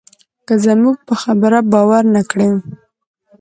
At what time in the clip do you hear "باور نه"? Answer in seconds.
1.73-2.21